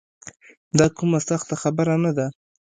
دا 0.77 0.87
کومه 0.97 1.19
سخته 1.29 1.55
خبره 1.61 1.95
نه 2.03 2.11
ده. 2.17 2.27